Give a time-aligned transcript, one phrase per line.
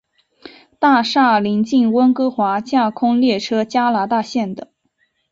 [0.79, 4.71] 大厦邻近温哥华架空列车加拿大线的。